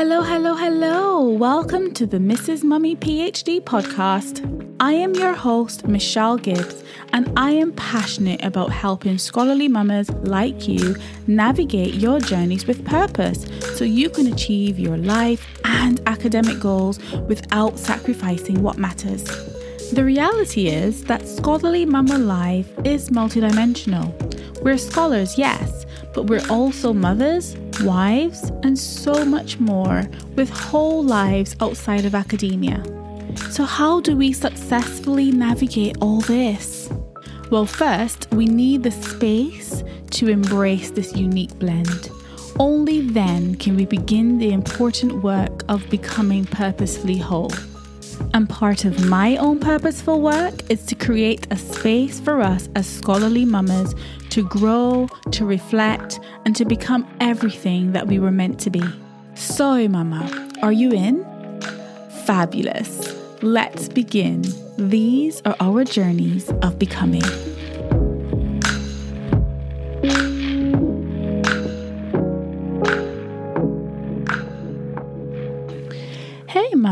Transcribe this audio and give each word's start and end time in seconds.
Hello, 0.00 0.22
hello, 0.22 0.54
hello. 0.54 1.28
Welcome 1.28 1.92
to 1.94 2.06
the 2.06 2.18
Mrs. 2.18 2.62
Mummy 2.62 2.94
PhD 2.94 3.60
podcast. 3.60 4.46
I 4.78 4.92
am 4.92 5.12
your 5.16 5.32
host, 5.32 5.88
Michelle 5.88 6.36
Gibbs, 6.36 6.84
and 7.12 7.36
I 7.36 7.50
am 7.50 7.72
passionate 7.72 8.44
about 8.44 8.70
helping 8.70 9.18
scholarly 9.18 9.66
mamas 9.66 10.08
like 10.22 10.68
you 10.68 10.94
navigate 11.26 11.94
your 11.94 12.20
journeys 12.20 12.64
with 12.64 12.84
purpose 12.84 13.44
so 13.76 13.84
you 13.84 14.08
can 14.08 14.32
achieve 14.32 14.78
your 14.78 14.96
life 14.96 15.44
and 15.64 16.00
academic 16.06 16.60
goals 16.60 17.00
without 17.26 17.76
sacrificing 17.76 18.62
what 18.62 18.78
matters. 18.78 19.24
The 19.90 20.04
reality 20.04 20.68
is 20.68 21.02
that 21.06 21.26
scholarly 21.26 21.84
mama 21.84 22.18
life 22.18 22.70
is 22.84 23.10
multidimensional. 23.10 24.14
We're 24.62 24.78
scholars, 24.78 25.36
yes, 25.36 25.86
but 26.14 26.26
we're 26.26 26.46
also 26.48 26.92
mothers, 26.92 27.56
wives, 27.80 28.50
and 28.62 28.78
so 28.78 29.24
much 29.24 29.58
more 29.58 30.08
with 30.36 30.50
whole 30.50 31.02
lives 31.02 31.56
outside 31.60 32.04
of 32.04 32.14
academia. 32.14 32.82
So, 33.50 33.64
how 33.64 34.00
do 34.00 34.16
we 34.16 34.32
successfully 34.32 35.30
navigate 35.30 35.96
all 36.00 36.20
this? 36.20 36.90
Well, 37.50 37.66
first, 37.66 38.28
we 38.32 38.46
need 38.46 38.82
the 38.82 38.90
space 38.90 39.82
to 40.10 40.28
embrace 40.28 40.90
this 40.90 41.16
unique 41.16 41.58
blend. 41.58 42.10
Only 42.58 43.00
then 43.02 43.54
can 43.54 43.76
we 43.76 43.86
begin 43.86 44.38
the 44.38 44.52
important 44.52 45.22
work 45.22 45.64
of 45.68 45.88
becoming 45.88 46.44
purposefully 46.44 47.18
whole. 47.18 47.52
And 48.34 48.48
part 48.48 48.84
of 48.84 49.04
my 49.06 49.36
own 49.36 49.58
purposeful 49.60 50.20
work 50.20 50.54
is 50.70 50.84
to 50.86 50.94
create 50.94 51.46
a 51.50 51.56
space 51.56 52.20
for 52.20 52.40
us 52.40 52.68
as 52.74 52.86
scholarly 52.86 53.44
mamas 53.44 53.94
to 54.30 54.46
grow, 54.48 55.08
to 55.32 55.44
reflect, 55.44 56.20
and 56.44 56.54
to 56.56 56.64
become 56.64 57.06
everything 57.20 57.92
that 57.92 58.06
we 58.06 58.18
were 58.18 58.30
meant 58.30 58.60
to 58.60 58.70
be. 58.70 58.82
So, 59.34 59.88
mama, 59.88 60.50
are 60.62 60.72
you 60.72 60.92
in? 60.92 61.24
Fabulous. 62.24 63.14
Let's 63.42 63.88
begin. 63.88 64.44
These 64.76 65.42
are 65.44 65.56
our 65.60 65.84
journeys 65.84 66.50
of 66.62 66.78
becoming. 66.78 67.22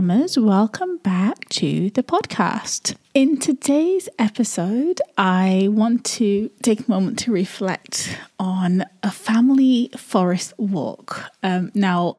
Welcome 0.08 0.98
back 0.98 1.48
to 1.48 1.90
the 1.90 2.04
podcast. 2.04 2.94
In 3.12 3.38
today's 3.38 4.08
episode, 4.20 5.00
I 5.18 5.66
want 5.68 6.04
to 6.04 6.48
take 6.62 6.86
a 6.86 6.90
moment 6.90 7.18
to 7.20 7.32
reflect 7.32 8.16
on 8.38 8.84
a 9.02 9.10
family 9.10 9.90
forest 9.96 10.54
walk. 10.58 11.24
Um, 11.42 11.72
now, 11.74 12.18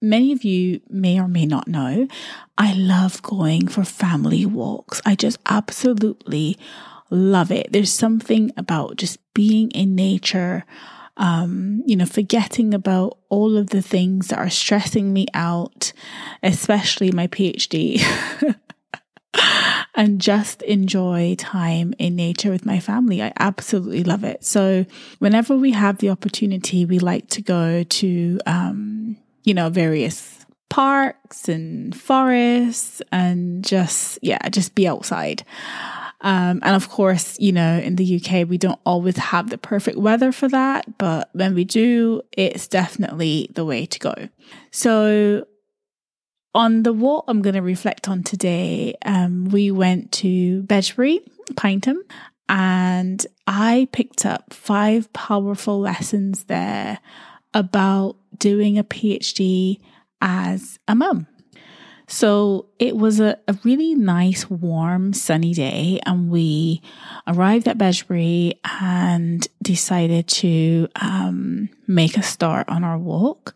many 0.00 0.32
of 0.32 0.44
you 0.44 0.80
may 0.88 1.20
or 1.20 1.28
may 1.28 1.44
not 1.44 1.68
know, 1.68 2.08
I 2.56 2.72
love 2.72 3.20
going 3.20 3.68
for 3.68 3.84
family 3.84 4.46
walks. 4.46 5.02
I 5.04 5.14
just 5.14 5.38
absolutely 5.44 6.56
love 7.10 7.50
it. 7.50 7.70
There's 7.70 7.92
something 7.92 8.50
about 8.56 8.96
just 8.96 9.18
being 9.34 9.70
in 9.72 9.94
nature 9.94 10.64
um, 11.16 11.82
you 11.86 11.96
know, 11.96 12.06
forgetting 12.06 12.74
about 12.74 13.18
all 13.28 13.56
of 13.56 13.70
the 13.70 13.82
things 13.82 14.28
that 14.28 14.38
are 14.38 14.50
stressing 14.50 15.12
me 15.12 15.26
out, 15.34 15.92
especially 16.42 17.10
my 17.10 17.26
PhD, 17.26 18.02
and 19.94 20.20
just 20.20 20.62
enjoy 20.62 21.34
time 21.38 21.94
in 21.98 22.16
nature 22.16 22.50
with 22.50 22.66
my 22.66 22.78
family. 22.78 23.22
I 23.22 23.32
absolutely 23.38 24.04
love 24.04 24.24
it. 24.24 24.44
So, 24.44 24.84
whenever 25.18 25.56
we 25.56 25.72
have 25.72 25.98
the 25.98 26.10
opportunity, 26.10 26.84
we 26.84 26.98
like 26.98 27.28
to 27.28 27.42
go 27.42 27.82
to, 27.82 28.40
um, 28.46 29.16
you 29.44 29.54
know, 29.54 29.70
various 29.70 30.44
parks 30.68 31.48
and 31.48 31.98
forests 31.98 33.00
and 33.10 33.64
just, 33.64 34.18
yeah, 34.20 34.48
just 34.50 34.74
be 34.74 34.86
outside. 34.86 35.44
Um, 36.22 36.60
and 36.62 36.74
of 36.74 36.88
course, 36.88 37.38
you 37.38 37.52
know, 37.52 37.78
in 37.78 37.96
the 37.96 38.16
UK, 38.16 38.48
we 38.48 38.58
don't 38.58 38.80
always 38.86 39.16
have 39.18 39.50
the 39.50 39.58
perfect 39.58 39.98
weather 39.98 40.32
for 40.32 40.48
that, 40.48 40.98
but 40.98 41.28
when 41.32 41.54
we 41.54 41.64
do, 41.64 42.22
it's 42.32 42.66
definitely 42.66 43.50
the 43.54 43.64
way 43.64 43.86
to 43.86 43.98
go. 43.98 44.14
So, 44.70 45.46
on 46.54 46.84
the 46.84 46.92
what 46.94 47.24
I'm 47.28 47.42
going 47.42 47.54
to 47.54 47.60
reflect 47.60 48.08
on 48.08 48.22
today, 48.22 48.94
um, 49.04 49.44
we 49.46 49.70
went 49.70 50.10
to 50.12 50.62
Bedgebury, 50.62 51.20
Pinetum, 51.52 51.98
and 52.48 53.26
I 53.46 53.88
picked 53.92 54.24
up 54.24 54.54
five 54.54 55.12
powerful 55.12 55.78
lessons 55.78 56.44
there 56.44 56.98
about 57.52 58.16
doing 58.38 58.78
a 58.78 58.84
PhD 58.84 59.80
as 60.22 60.78
a 60.88 60.94
mum. 60.94 61.26
So 62.08 62.66
it 62.78 62.96
was 62.96 63.18
a, 63.18 63.36
a 63.48 63.58
really 63.64 63.94
nice, 63.94 64.48
warm, 64.48 65.12
sunny 65.12 65.52
day, 65.52 65.98
and 66.06 66.30
we 66.30 66.80
arrived 67.26 67.66
at 67.66 67.78
Bedgebury 67.78 68.54
and 68.80 69.46
decided 69.60 70.28
to 70.28 70.88
um, 70.96 71.68
make 71.88 72.16
a 72.16 72.22
start 72.22 72.68
on 72.68 72.84
our 72.84 72.98
walk. 72.98 73.54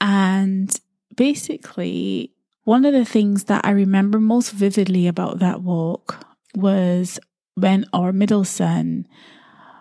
And 0.00 0.74
basically, 1.14 2.32
one 2.64 2.84
of 2.84 2.92
the 2.92 3.04
things 3.04 3.44
that 3.44 3.64
I 3.64 3.70
remember 3.70 4.18
most 4.18 4.50
vividly 4.50 5.06
about 5.06 5.38
that 5.38 5.62
walk 5.62 6.26
was 6.54 7.20
when 7.54 7.84
our 7.92 8.12
middle 8.12 8.44
son 8.44 9.06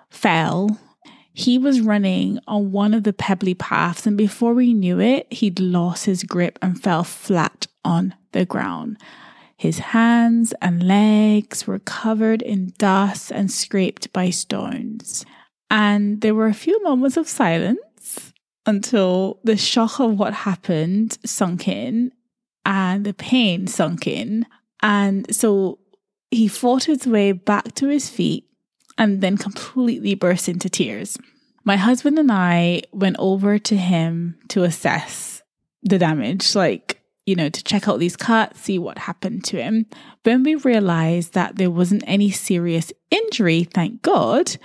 fell 0.09 0.79
he 1.37 1.59
was 1.59 1.81
running 1.81 2.39
on 2.47 2.71
one 2.71 2.95
of 2.95 3.03
the 3.03 3.13
pebbly 3.13 3.53
paths, 3.53 4.07
and 4.07 4.17
before 4.17 4.55
we 4.55 4.73
knew 4.73 4.99
it, 4.99 5.31
he'd 5.31 5.59
lost 5.59 6.05
his 6.05 6.23
grip 6.23 6.57
and 6.63 6.81
fell 6.81 7.03
flat 7.03 7.67
on 7.87 8.13
the 8.33 8.45
ground. 8.45 8.97
His 9.55 9.79
hands 9.79 10.53
and 10.61 10.87
legs 10.87 11.65
were 11.65 11.79
covered 11.79 12.41
in 12.41 12.73
dust 12.77 13.31
and 13.31 13.49
scraped 13.49 14.13
by 14.13 14.29
stones. 14.29 15.25
And 15.69 16.21
there 16.21 16.35
were 16.35 16.47
a 16.47 16.53
few 16.53 16.83
moments 16.83 17.17
of 17.17 17.27
silence 17.27 18.33
until 18.65 19.39
the 19.43 19.57
shock 19.57 19.99
of 19.99 20.19
what 20.19 20.33
happened 20.33 21.17
sunk 21.25 21.67
in 21.67 22.11
and 22.65 23.05
the 23.05 23.13
pain 23.13 23.65
sunk 23.67 24.05
in. 24.05 24.45
And 24.83 25.33
so 25.33 25.79
he 26.29 26.47
fought 26.47 26.83
his 26.83 27.07
way 27.07 27.31
back 27.31 27.73
to 27.75 27.87
his 27.87 28.09
feet 28.09 28.45
and 28.97 29.21
then 29.21 29.37
completely 29.37 30.13
burst 30.13 30.49
into 30.49 30.69
tears. 30.69 31.17
My 31.63 31.77
husband 31.77 32.19
and 32.19 32.31
I 32.31 32.83
went 32.91 33.15
over 33.17 33.57
to 33.57 33.75
him 33.75 34.37
to 34.49 34.63
assess 34.63 35.41
the 35.83 35.97
damage, 35.97 36.55
like, 36.55 36.96
you 37.27 37.35
know, 37.35 37.49
to 37.49 37.63
check 37.63 37.89
out 37.89 37.99
these 37.99 38.15
cuts, 38.15 38.61
see 38.61 38.79
what 38.79 38.97
happened 38.97 39.43
to 39.43 39.61
him. 39.61 39.85
When 40.23 40.43
we 40.43 40.55
realized 40.55 41.33
that 41.33 41.57
there 41.57 41.69
wasn't 41.69 42.05
any 42.07 42.31
serious 42.31 42.93
injury, 43.11 43.65
thank 43.65 44.01
God, 44.01 44.55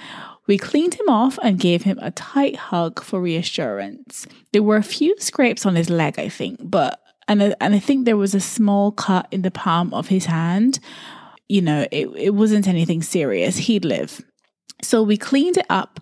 we 0.47 0.59
cleaned 0.59 0.95
him 0.95 1.09
off 1.09 1.41
and 1.43 1.59
gave 1.59 1.83
him 1.83 1.99
a 2.01 2.13
tight 2.13 2.55
hug 2.55 3.03
for 3.03 3.21
reassurance. 3.21 4.29
There 4.53 4.63
were 4.63 4.77
a 4.77 4.83
few 4.85 5.17
scrapes 5.19 5.67
on 5.67 5.75
his 5.75 5.91
leg, 5.91 6.21
I 6.21 6.29
think, 6.29 6.61
but 6.63 7.01
and 7.27 7.43
and 7.61 7.75
I 7.75 7.79
think 7.81 8.05
there 8.05 8.17
was 8.17 8.35
a 8.35 8.41
small 8.41 8.93
cut 8.93 9.27
in 9.33 9.43
the 9.43 9.51
palm 9.51 9.93
of 9.93 10.07
his 10.07 10.27
hand. 10.27 10.79
You 11.49 11.63
know, 11.63 11.87
it, 11.91 12.09
it 12.17 12.35
wasn't 12.35 12.69
anything 12.69 13.03
serious. 13.03 13.57
He'd 13.57 13.85
live. 13.85 14.21
So 14.83 15.03
we 15.03 15.17
cleaned 15.17 15.57
it 15.57 15.67
up 15.69 16.01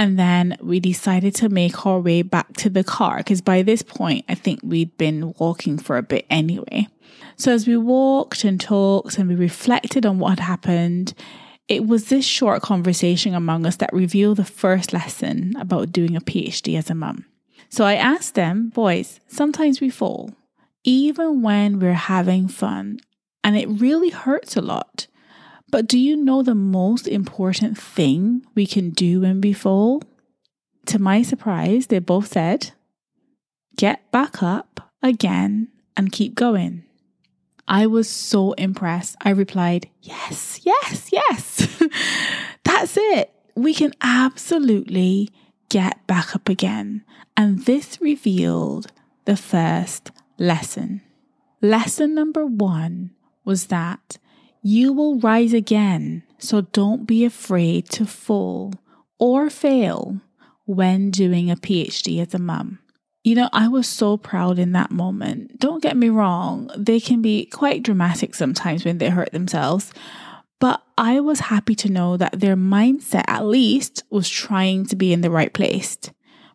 and 0.00 0.18
then 0.18 0.56
we 0.62 0.80
decided 0.80 1.34
to 1.34 1.50
make 1.50 1.84
our 1.84 2.00
way 2.00 2.22
back 2.22 2.54
to 2.54 2.70
the 2.70 2.82
car 2.82 3.18
because 3.18 3.42
by 3.42 3.60
this 3.60 3.82
point, 3.82 4.24
I 4.30 4.34
think 4.34 4.60
we'd 4.62 4.96
been 4.96 5.34
walking 5.38 5.76
for 5.76 5.98
a 5.98 6.02
bit 6.02 6.24
anyway. 6.30 6.88
So 7.36 7.52
as 7.52 7.66
we 7.66 7.76
walked 7.76 8.42
and 8.42 8.58
talked 8.58 9.18
and 9.18 9.28
we 9.28 9.34
reflected 9.34 10.06
on 10.06 10.18
what 10.18 10.38
had 10.38 10.46
happened, 10.46 11.12
it 11.68 11.86
was 11.86 12.08
this 12.08 12.24
short 12.24 12.62
conversation 12.62 13.34
among 13.34 13.66
us 13.66 13.76
that 13.76 13.92
revealed 13.92 14.38
the 14.38 14.44
first 14.44 14.94
lesson 14.94 15.52
about 15.60 15.92
doing 15.92 16.16
a 16.16 16.22
PhD 16.22 16.78
as 16.78 16.88
a 16.88 16.94
mum. 16.94 17.26
So 17.68 17.84
I 17.84 17.96
asked 17.96 18.34
them, 18.34 18.70
boys, 18.70 19.20
sometimes 19.28 19.82
we 19.82 19.90
fall, 19.90 20.32
even 20.82 21.42
when 21.42 21.78
we're 21.78 21.92
having 21.92 22.48
fun, 22.48 23.00
and 23.44 23.54
it 23.54 23.68
really 23.68 24.08
hurts 24.08 24.56
a 24.56 24.62
lot. 24.62 25.08
But 25.70 25.86
do 25.86 25.98
you 25.98 26.16
know 26.16 26.42
the 26.42 26.54
most 26.54 27.06
important 27.06 27.78
thing 27.78 28.44
we 28.54 28.66
can 28.66 28.90
do 28.90 29.20
when 29.20 29.40
we 29.40 29.52
fall? 29.52 30.02
To 30.86 30.98
my 30.98 31.22
surprise, 31.22 31.86
they 31.86 32.00
both 32.00 32.28
said, 32.28 32.72
get 33.76 34.10
back 34.10 34.42
up 34.42 34.90
again 35.02 35.68
and 35.96 36.12
keep 36.12 36.34
going. 36.34 36.84
I 37.68 37.86
was 37.86 38.08
so 38.08 38.52
impressed. 38.52 39.16
I 39.20 39.30
replied, 39.30 39.88
Yes, 40.02 40.60
yes, 40.64 41.10
yes. 41.12 41.80
That's 42.64 42.96
it. 42.96 43.32
We 43.54 43.74
can 43.74 43.92
absolutely 44.00 45.30
get 45.68 46.04
back 46.08 46.34
up 46.34 46.48
again. 46.48 47.04
And 47.36 47.64
this 47.66 48.00
revealed 48.00 48.90
the 49.24 49.36
first 49.36 50.10
lesson. 50.36 51.02
Lesson 51.62 52.14
number 52.14 52.44
one 52.44 53.12
was 53.44 53.66
that 53.66 54.18
you 54.62 54.92
will 54.92 55.18
rise 55.18 55.52
again, 55.52 56.22
so 56.38 56.62
don't 56.62 57.06
be 57.06 57.24
afraid 57.24 57.88
to 57.90 58.06
fall 58.06 58.74
or 59.18 59.50
fail 59.50 60.20
when 60.66 61.10
doing 61.10 61.50
a 61.50 61.56
PhD 61.56 62.20
as 62.20 62.34
a 62.34 62.38
mum. 62.38 62.78
You 63.22 63.34
know, 63.34 63.50
I 63.52 63.68
was 63.68 63.86
so 63.86 64.16
proud 64.16 64.58
in 64.58 64.72
that 64.72 64.90
moment. 64.90 65.58
Don't 65.58 65.82
get 65.82 65.96
me 65.96 66.08
wrong, 66.08 66.70
they 66.76 67.00
can 67.00 67.20
be 67.20 67.46
quite 67.46 67.82
dramatic 67.82 68.34
sometimes 68.34 68.84
when 68.84 68.98
they 68.98 69.10
hurt 69.10 69.32
themselves. 69.32 69.92
But 70.58 70.82
I 70.98 71.20
was 71.20 71.40
happy 71.40 71.74
to 71.76 71.90
know 71.90 72.18
that 72.18 72.38
their 72.38 72.56
mindset, 72.56 73.24
at 73.26 73.46
least, 73.46 74.04
was 74.10 74.28
trying 74.28 74.84
to 74.86 74.96
be 74.96 75.12
in 75.12 75.22
the 75.22 75.30
right 75.30 75.52
place. 75.52 75.98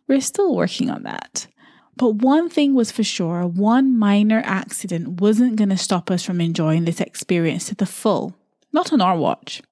We're 0.08 0.20
still 0.20 0.54
working 0.54 0.90
on 0.90 1.02
that. 1.02 1.48
But 1.96 2.16
one 2.16 2.50
thing 2.50 2.74
was 2.74 2.92
for 2.92 3.02
sure 3.02 3.46
one 3.46 3.98
minor 3.98 4.42
accident 4.44 5.20
wasn't 5.20 5.56
going 5.56 5.70
to 5.70 5.78
stop 5.78 6.10
us 6.10 6.22
from 6.22 6.40
enjoying 6.40 6.84
this 6.84 7.00
experience 7.00 7.66
to 7.68 7.74
the 7.74 7.86
full, 7.86 8.34
not 8.72 8.92
on 8.92 9.00
our 9.00 9.16
watch. 9.16 9.62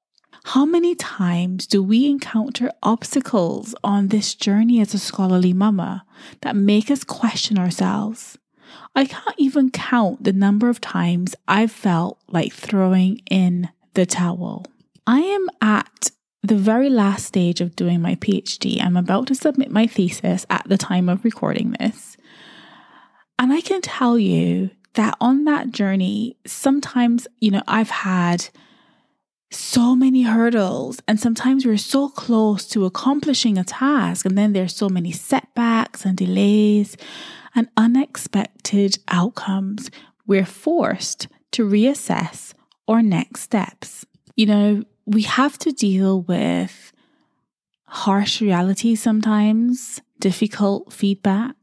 How 0.49 0.65
many 0.65 0.95
times 0.95 1.67
do 1.67 1.83
we 1.83 2.07
encounter 2.07 2.71
obstacles 2.83 3.75
on 3.83 4.09
this 4.09 4.35
journey 4.35 4.81
as 4.81 4.93
a 4.93 4.99
scholarly 4.99 5.53
mama 5.53 6.05
that 6.43 6.57
make 6.57 6.91
us 6.91 7.03
question 7.05 7.59
ourselves? 7.59 8.39
I 8.95 9.07
can't 9.07 9.35
even 9.39 9.71
count 9.71 10.25
the 10.25 10.33
number 10.33 10.69
of 10.69 10.81
times 10.81 11.35
I've 11.49 11.73
felt 11.73 12.19
like 12.29 12.53
throwing 12.53 13.23
in 13.31 13.69
the 13.95 14.07
towel. 14.07 14.67
I 15.07 15.21
am 15.21 15.49
at 15.61 16.11
the 16.43 16.57
very 16.57 16.91
last 16.91 17.25
stage 17.25 17.63
of 17.63 17.75
doing 17.75 18.03
my 18.03 18.15
PhD. 18.17 18.83
I'm 18.83 18.99
about 18.99 19.27
to 19.29 19.35
submit 19.35 19.71
my 19.71 19.87
thesis 19.87 20.45
at 20.51 20.69
the 20.69 20.77
time 20.77 21.09
of 21.09 21.25
recording 21.25 21.75
this. 21.81 22.14
And 23.39 23.53
I 23.53 23.61
can 23.61 23.81
tell 23.81 24.19
you 24.19 24.71
that 24.95 25.17
on 25.21 25.45
that 25.45 25.71
journey, 25.71 26.37
sometimes, 26.47 27.27
you 27.41 27.51
know, 27.51 27.63
I've 27.67 27.91
had 27.91 28.49
so 29.51 29.95
many 29.95 30.23
hurdles, 30.23 31.01
and 31.07 31.19
sometimes 31.21 31.65
we're 31.65 31.77
so 31.77 32.09
close 32.09 32.67
to 32.69 32.85
accomplishing 32.85 33.57
a 33.57 33.65
task, 33.65 34.27
and 34.27 34.37
then 34.37 34.53
there's 34.53 34.75
so 34.75 34.89
many 34.89 35.13
setbacks 35.13 36.05
and 36.05 36.17
delays 36.17 36.97
and 37.55 37.69
unexpected 37.77 38.99
outcomes. 39.09 39.91
We're 40.27 40.47
forced 40.47 41.29
to 41.53 41.69
reassess 41.69 42.53
our 42.89 43.03
next 43.03 43.43
steps. 43.43 44.05
You 44.37 44.47
know, 44.47 44.83
we 45.07 45.23
have 45.23 45.59
to 45.59 45.73
deal 45.73 46.23
with 46.23 46.93
harsh 47.87 48.41
reality 48.41 48.97
sometimes, 48.97 50.01
difficult 50.19 50.93
feedback, 50.93 51.55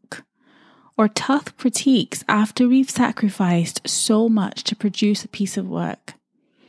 or 0.98 1.08
tough 1.08 1.56
critiques 1.58 2.24
after 2.28 2.68
we've 2.68 2.90
sacrificed 2.90 3.88
so 3.88 4.30
much 4.30 4.64
to 4.66 4.76
produce 4.76 5.24
a 5.24 5.30
piece 5.30 5.58
of 5.58 5.68
work. 5.68 6.14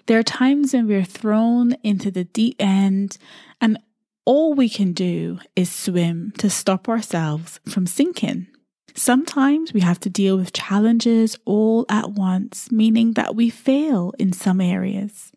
There 0.07 0.19
are 0.19 0.25
times 0.25 0.73
when 0.73 0.89
we're 0.89 1.05
thrown 1.05 1.73
into 1.83 2.11
the 2.11 2.25
deep 2.25 2.57
end, 2.59 3.19
and 3.61 3.79
all 4.25 4.55
we 4.55 4.69
can 4.69 4.93
do 4.93 5.39
is 5.57 5.71
swim 5.71 6.33
to 6.39 6.51
stop 6.51 6.89
ourselves 6.89 7.61
from 7.69 7.87
sinking. 7.87 8.47
Sometimes 8.95 9.73
we 9.73 9.81
have 9.81 10.01
to 10.01 10.11
deal 10.11 10.37
with 10.37 10.53
challenges 10.53 11.39
all 11.45 11.87
at 11.89 12.11
once, 12.11 12.71
meaning 12.71 13.13
that 13.15 13.35
we 13.35 13.49
fail 13.49 14.13
in 14.19 14.33
some 14.33 14.61
areas. 14.61 15.33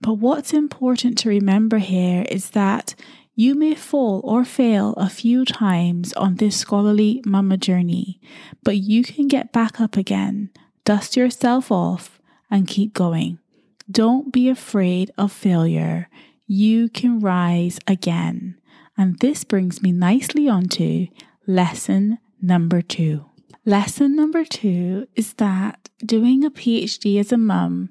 But 0.00 0.14
what's 0.14 0.52
important 0.52 1.18
to 1.18 1.28
remember 1.28 1.78
here 1.78 2.24
is 2.28 2.50
that 2.50 2.94
you 3.38 3.54
may 3.54 3.72
fall 3.72 4.20
or 4.24 4.44
fail 4.44 4.94
a 4.96 5.08
few 5.08 5.44
times 5.44 6.12
on 6.14 6.34
this 6.34 6.56
scholarly 6.56 7.22
mama 7.24 7.56
journey, 7.56 8.20
but 8.64 8.78
you 8.78 9.04
can 9.04 9.28
get 9.28 9.52
back 9.52 9.80
up 9.80 9.96
again, 9.96 10.50
dust 10.84 11.16
yourself 11.16 11.70
off, 11.70 12.20
and 12.50 12.66
keep 12.66 12.92
going. 12.92 13.38
Don't 13.88 14.32
be 14.32 14.48
afraid 14.48 15.12
of 15.16 15.30
failure. 15.30 16.08
You 16.48 16.88
can 16.88 17.20
rise 17.20 17.78
again. 17.86 18.58
And 18.96 19.20
this 19.20 19.44
brings 19.44 19.82
me 19.82 19.92
nicely 19.92 20.48
onto 20.48 21.06
lesson 21.46 22.18
number 22.42 22.82
two. 22.82 23.26
Lesson 23.64 24.16
number 24.16 24.44
two 24.44 25.06
is 25.14 25.34
that 25.34 25.88
doing 26.04 26.44
a 26.44 26.50
PhD 26.50 27.20
as 27.20 27.30
a 27.30 27.38
mum 27.38 27.90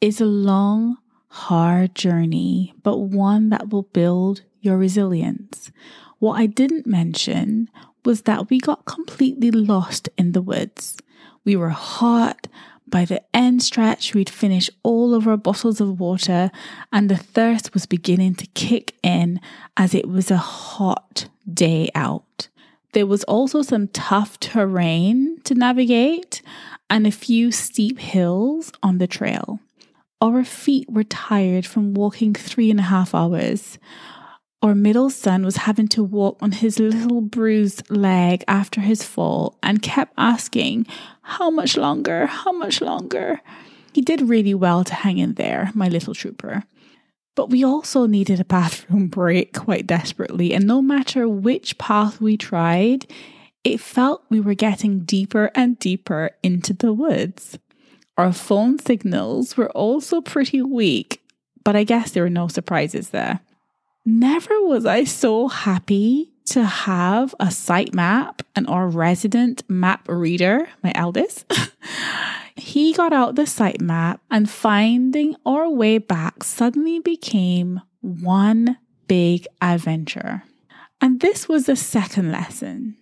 is 0.00 0.22
a 0.22 0.24
long, 0.24 0.96
hard 1.28 1.94
journey, 1.94 2.72
but 2.82 2.96
one 2.96 3.50
that 3.50 3.68
will 3.68 3.82
build 3.82 4.40
your 4.66 4.76
resilience. 4.76 5.70
What 6.18 6.34
I 6.34 6.44
didn't 6.46 6.86
mention 6.86 7.70
was 8.04 8.22
that 8.22 8.50
we 8.50 8.58
got 8.58 8.84
completely 8.84 9.50
lost 9.50 10.10
in 10.18 10.32
the 10.32 10.42
woods. 10.42 10.98
We 11.44 11.56
were 11.56 11.70
hot. 11.70 12.48
By 12.88 13.04
the 13.04 13.22
end 13.34 13.62
stretch, 13.62 14.14
we'd 14.14 14.30
finished 14.30 14.70
all 14.82 15.14
of 15.14 15.26
our 15.26 15.36
bottles 15.36 15.80
of 15.80 15.98
water, 15.98 16.50
and 16.92 17.08
the 17.08 17.16
thirst 17.16 17.74
was 17.74 17.86
beginning 17.86 18.34
to 18.36 18.46
kick 18.48 18.96
in 19.02 19.40
as 19.76 19.94
it 19.94 20.08
was 20.08 20.30
a 20.30 20.36
hot 20.36 21.28
day 21.52 21.90
out. 21.94 22.48
There 22.92 23.06
was 23.06 23.24
also 23.24 23.62
some 23.62 23.88
tough 23.88 24.38
terrain 24.40 25.40
to 25.44 25.54
navigate 25.54 26.42
and 26.88 27.06
a 27.06 27.10
few 27.10 27.50
steep 27.52 27.98
hills 27.98 28.72
on 28.82 28.98
the 28.98 29.06
trail. 29.06 29.60
Our 30.20 30.44
feet 30.44 30.88
were 30.88 31.04
tired 31.04 31.66
from 31.66 31.92
walking 31.92 32.32
three 32.32 32.70
and 32.70 32.80
a 32.80 32.84
half 32.84 33.14
hours. 33.14 33.78
Our 34.62 34.74
middle 34.74 35.10
son 35.10 35.44
was 35.44 35.58
having 35.58 35.86
to 35.88 36.02
walk 36.02 36.38
on 36.40 36.52
his 36.52 36.78
little 36.78 37.20
bruised 37.20 37.90
leg 37.90 38.42
after 38.48 38.80
his 38.80 39.02
fall 39.02 39.58
and 39.62 39.82
kept 39.82 40.14
asking, 40.16 40.86
How 41.22 41.50
much 41.50 41.76
longer? 41.76 42.26
How 42.26 42.52
much 42.52 42.80
longer? 42.80 43.42
He 43.92 44.00
did 44.00 44.28
really 44.28 44.54
well 44.54 44.82
to 44.84 44.94
hang 44.94 45.18
in 45.18 45.34
there, 45.34 45.70
my 45.74 45.88
little 45.88 46.14
trooper. 46.14 46.64
But 47.34 47.50
we 47.50 47.64
also 47.64 48.06
needed 48.06 48.40
a 48.40 48.44
bathroom 48.44 49.08
break 49.20 49.52
quite 49.52 49.86
desperately, 49.86 50.54
and 50.54 50.66
no 50.66 50.80
matter 50.80 51.28
which 51.28 51.76
path 51.76 52.20
we 52.20 52.38
tried, 52.38 53.06
it 53.62 53.78
felt 53.78 54.24
we 54.30 54.40
were 54.40 54.54
getting 54.54 55.00
deeper 55.00 55.50
and 55.54 55.78
deeper 55.78 56.30
into 56.42 56.72
the 56.72 56.92
woods. 56.94 57.58
Our 58.16 58.32
phone 58.32 58.78
signals 58.78 59.56
were 59.58 59.70
also 59.72 60.22
pretty 60.22 60.62
weak, 60.62 61.20
but 61.62 61.76
I 61.76 61.84
guess 61.84 62.12
there 62.12 62.22
were 62.22 62.30
no 62.30 62.48
surprises 62.48 63.10
there. 63.10 63.40
Never 64.08 64.62
was 64.62 64.86
I 64.86 65.02
so 65.02 65.48
happy 65.48 66.30
to 66.46 66.64
have 66.64 67.34
a 67.40 67.50
site 67.50 67.92
map 67.92 68.42
and 68.54 68.68
our 68.68 68.88
resident 68.88 69.64
map 69.68 70.06
reader, 70.08 70.68
my 70.84 70.92
eldest. 70.94 71.52
he 72.56 72.92
got 72.92 73.12
out 73.12 73.34
the 73.34 73.46
site 73.46 73.80
map 73.80 74.20
and 74.30 74.48
finding 74.48 75.34
our 75.44 75.68
way 75.68 75.98
back 75.98 76.44
suddenly 76.44 77.00
became 77.00 77.80
one 78.00 78.78
big 79.08 79.44
adventure. 79.60 80.44
And 81.00 81.18
this 81.18 81.48
was 81.48 81.66
the 81.66 81.74
second 81.74 82.30
lesson. 82.30 82.98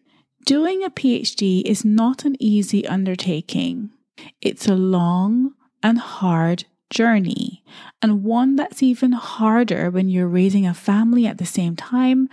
Doing 0.47 0.83
a 0.83 0.89
PhD 0.89 1.61
is 1.67 1.85
not 1.85 2.25
an 2.25 2.35
easy 2.41 2.89
undertaking. 2.89 3.91
It's 4.41 4.67
a 4.67 4.75
long 4.75 5.53
and 5.83 5.99
hard 5.99 6.65
journey, 6.91 7.65
and 8.01 8.25
one 8.25 8.57
that's 8.57 8.83
even 8.83 9.13
harder 9.13 9.91
when 9.91 10.09
you're 10.09 10.29
raising 10.29 10.67
a 10.67 10.75
family 10.75 11.27
at 11.27 11.39
the 11.39 11.47
same 11.47 11.77
time. 11.77 12.29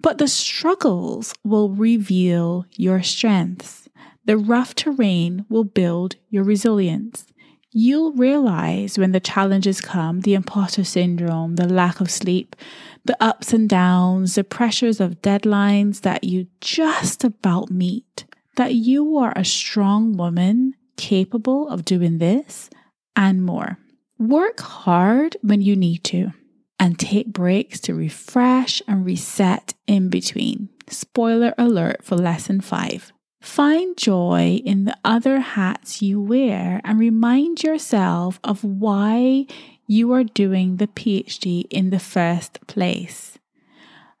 But 0.00 0.18
the 0.18 0.28
struggles 0.28 1.34
will 1.44 1.70
reveal 1.70 2.66
your 2.76 3.02
strengths. 3.02 3.88
The 4.24 4.36
rough 4.36 4.74
terrain 4.74 5.44
will 5.48 5.64
build 5.64 6.16
your 6.30 6.44
resilience. 6.44 7.26
You'll 7.72 8.12
realize 8.12 8.98
when 8.98 9.12
the 9.12 9.20
challenges 9.20 9.80
come 9.80 10.20
the 10.20 10.34
imposter 10.34 10.84
syndrome, 10.84 11.56
the 11.56 11.68
lack 11.68 12.00
of 12.00 12.10
sleep, 12.10 12.56
the 13.04 13.16
ups 13.22 13.52
and 13.52 13.68
downs, 13.68 14.34
the 14.34 14.44
pressures 14.44 15.00
of 15.00 15.22
deadlines 15.22 16.02
that 16.02 16.24
you 16.24 16.46
just 16.60 17.24
about 17.24 17.70
meet, 17.70 18.24
that 18.56 18.74
you 18.74 19.16
are 19.18 19.32
a 19.36 19.44
strong 19.44 20.16
woman 20.16 20.74
capable 20.96 21.68
of 21.68 21.84
doing 21.84 22.18
this 22.18 22.70
and 23.18 23.44
more. 23.44 23.76
Work 24.18 24.60
hard 24.60 25.36
when 25.42 25.60
you 25.60 25.76
need 25.76 26.04
to 26.04 26.32
and 26.78 26.98
take 26.98 27.26
breaks 27.26 27.80
to 27.80 27.94
refresh 27.94 28.80
and 28.86 29.04
reset 29.04 29.74
in 29.86 30.08
between. 30.08 30.68
Spoiler 30.88 31.52
alert 31.58 32.04
for 32.04 32.16
lesson 32.16 32.60
five. 32.60 33.12
Find 33.42 33.96
joy 33.96 34.60
in 34.64 34.84
the 34.84 34.96
other 35.04 35.40
hats 35.40 36.00
you 36.00 36.20
wear 36.20 36.80
and 36.84 36.98
remind 36.98 37.62
yourself 37.62 38.40
of 38.44 38.62
why 38.64 39.46
you 39.86 40.12
are 40.12 40.24
doing 40.24 40.76
the 40.76 40.86
PhD 40.86 41.64
in 41.70 41.90
the 41.90 41.98
first 41.98 42.66
place. 42.66 43.38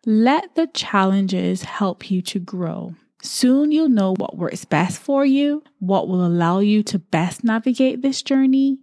Let 0.04 0.54
the 0.54 0.66
challenges 0.68 1.62
help 1.62 2.10
you 2.10 2.22
to 2.22 2.38
grow. 2.38 2.94
Soon 3.22 3.72
you'll 3.72 3.88
know 3.88 4.14
what 4.14 4.36
works 4.36 4.64
best 4.64 5.00
for 5.00 5.26
you, 5.26 5.62
what 5.80 6.08
will 6.08 6.24
allow 6.24 6.60
you 6.60 6.82
to 6.84 6.98
best 6.98 7.42
navigate 7.42 8.00
this 8.00 8.22
journey. 8.22 8.78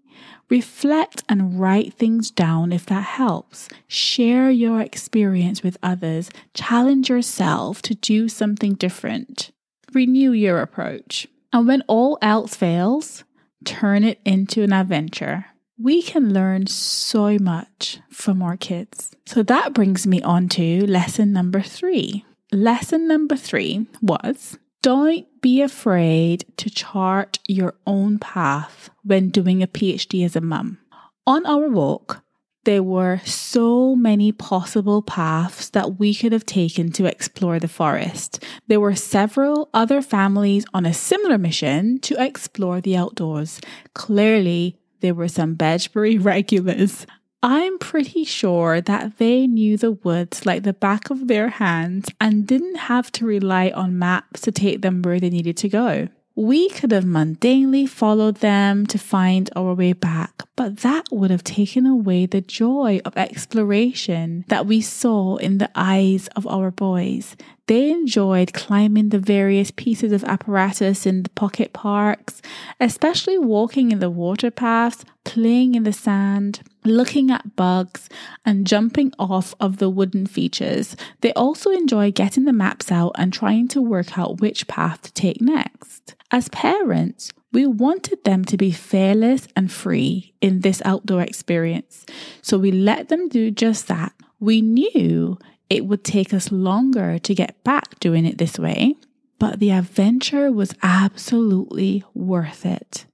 Reflect 0.49 1.23
and 1.27 1.59
write 1.59 1.93
things 1.93 2.31
down 2.31 2.71
if 2.71 2.85
that 2.85 3.03
helps. 3.03 3.67
Share 3.87 4.49
your 4.49 4.81
experience 4.81 5.63
with 5.63 5.77
others. 5.81 6.29
Challenge 6.53 7.09
yourself 7.09 7.81
to 7.83 7.95
do 7.95 8.29
something 8.29 8.73
different 8.73 9.51
renew 9.95 10.31
your 10.31 10.61
approach. 10.61 11.27
And 11.51 11.67
when 11.67 11.81
all 11.87 12.19
else 12.21 12.53
fails, 12.53 13.23
turn 13.63 14.03
it 14.03 14.19
into 14.25 14.61
an 14.61 14.73
adventure. 14.73 15.45
We 15.79 16.01
can 16.01 16.33
learn 16.33 16.67
so 16.67 17.37
much 17.39 17.99
from 18.09 18.41
our 18.41 18.57
kids. 18.57 19.15
So 19.25 19.41
that 19.43 19.73
brings 19.73 20.05
me 20.05 20.21
on 20.21 20.49
to 20.49 20.85
lesson 20.85 21.33
number 21.33 21.61
three. 21.61 22.25
Lesson 22.51 23.07
number 23.07 23.35
three 23.35 23.87
was 24.01 24.57
Don't 24.85 25.25
be 25.41 25.63
afraid 25.63 26.45
to 26.57 26.69
chart 26.69 27.39
your 27.47 27.73
own 27.87 28.19
path 28.19 28.91
when 29.03 29.29
doing 29.29 29.63
a 29.63 29.67
PhD 29.67 30.23
as 30.23 30.35
a 30.35 30.41
mum. 30.41 30.77
On 31.25 31.43
our 31.47 31.67
walk, 31.69 32.23
there 32.65 32.83
were 32.83 33.19
so 33.25 33.95
many 33.95 34.31
possible 34.31 35.01
paths 35.01 35.71
that 35.71 35.97
we 35.97 36.13
could 36.13 36.33
have 36.33 36.45
taken 36.45 36.91
to 36.91 37.05
explore 37.05 37.57
the 37.57 37.67
forest. 37.67 38.43
There 38.67 38.79
were 38.79 38.93
several 38.93 39.71
other 39.73 40.03
families 40.03 40.65
on 40.71 40.85
a 40.85 40.93
similar 40.93 41.39
mission 41.39 41.97
to 42.01 42.23
explore 42.23 42.79
the 42.79 42.95
outdoors. 42.95 43.59
Clearly, 43.95 44.77
there 44.99 45.15
were 45.15 45.27
some 45.27 45.55
Bedgebury 45.55 46.19
regulars. 46.19 47.07
I'm 47.47 47.77
pretty 47.77 48.23
sure 48.23 48.81
that 48.81 49.19
they 49.19 49.45
knew 49.45 49.77
the 49.77 49.91
woods 49.91 50.47
like 50.47 50.63
the 50.63 50.73
back 50.73 51.11
of 51.11 51.27
their 51.27 51.49
hands 51.49 52.09
and 52.19 52.47
didn't 52.47 52.89
have 52.89 53.11
to 53.11 53.25
rely 53.27 53.69
on 53.69 53.99
maps 53.99 54.41
to 54.41 54.51
take 54.51 54.81
them 54.81 55.03
where 55.03 55.19
they 55.19 55.29
needed 55.29 55.55
to 55.57 55.69
go. 55.69 56.07
We 56.35 56.69
could 56.69 56.91
have 56.91 57.03
mundanely 57.03 57.87
followed 57.87 58.37
them 58.37 58.87
to 58.87 58.97
find 58.97 59.51
our 59.55 59.75
way 59.75 59.93
back, 59.93 60.41
but 60.55 60.77
that 60.77 61.05
would 61.11 61.29
have 61.29 61.43
taken 61.43 61.85
away 61.85 62.25
the 62.25 62.41
joy 62.41 62.99
of 63.05 63.15
exploration 63.15 64.43
that 64.47 64.65
we 64.65 64.81
saw 64.81 65.35
in 65.35 65.59
the 65.59 65.69
eyes 65.75 66.27
of 66.35 66.47
our 66.47 66.71
boys. 66.71 67.37
They 67.67 67.91
enjoyed 67.91 68.53
climbing 68.53 69.09
the 69.09 69.19
various 69.19 69.69
pieces 69.69 70.11
of 70.11 70.23
apparatus 70.23 71.05
in 71.05 71.23
the 71.23 71.29
pocket 71.29 71.73
parks, 71.73 72.41
especially 72.79 73.37
walking 73.37 73.91
in 73.91 73.99
the 73.99 74.09
water 74.09 74.49
paths, 74.49 75.05
playing 75.23 75.75
in 75.75 75.83
the 75.83 75.93
sand, 75.93 76.61
looking 76.85 77.31
at 77.31 77.55
bugs, 77.55 78.09
and 78.45 78.67
jumping 78.67 79.11
off 79.17 79.53
of 79.59 79.77
the 79.77 79.89
wooden 79.89 80.25
features. 80.25 80.95
They 81.21 81.33
also 81.33 81.71
enjoy 81.71 82.11
getting 82.11 82.45
the 82.45 82.53
maps 82.53 82.91
out 82.91 83.13
and 83.17 83.33
trying 83.33 83.67
to 83.69 83.81
work 83.81 84.17
out 84.17 84.41
which 84.41 84.67
path 84.67 85.01
to 85.03 85.13
take 85.13 85.41
next. 85.41 86.15
As 86.31 86.49
parents, 86.49 87.31
we 87.51 87.65
wanted 87.65 88.23
them 88.25 88.43
to 88.45 88.57
be 88.57 88.71
fearless 88.71 89.47
and 89.55 89.71
free 89.71 90.33
in 90.41 90.59
this 90.59 90.81
outdoor 90.83 91.21
experience. 91.21 92.05
So 92.41 92.57
we 92.57 92.71
let 92.71 93.09
them 93.09 93.29
do 93.29 93.49
just 93.49 93.87
that. 93.87 94.13
We 94.39 94.61
knew 94.61 95.37
it 95.69 95.85
would 95.85 96.03
take 96.03 96.33
us 96.33 96.51
longer 96.51 97.17
to 97.19 97.33
get 97.33 97.63
back 97.63 97.99
doing 97.99 98.25
it 98.25 98.37
this 98.37 98.59
way, 98.59 98.95
but 99.39 99.59
the 99.59 99.71
adventure 99.71 100.51
was 100.51 100.75
absolutely 100.83 102.03
worth 102.13 102.65
it. 102.65 103.05